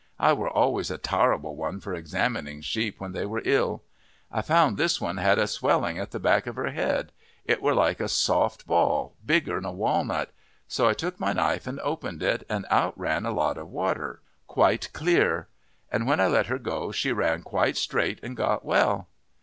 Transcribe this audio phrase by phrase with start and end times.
[0.17, 3.83] I were always a tarrible one for examining sheep when they were ill.
[4.31, 7.11] I found this one had a swelling at the back of her head;
[7.45, 10.33] it were like a soft ball, bigger 'n a walnut.
[10.67, 14.21] So I took my knife and opened it, and out ran a lot of water,
[14.47, 15.47] quite clear;
[15.91, 19.07] and when I let her go she ran quite straight, and got well.